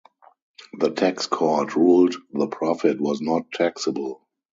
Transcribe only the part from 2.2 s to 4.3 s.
the profit was not taxable.